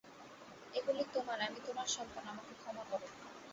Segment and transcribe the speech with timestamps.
[0.73, 1.39] এগুলি তোমার!
[1.41, 3.01] আমি তোমার সন্তান, আমাকে ক্ষমা কর।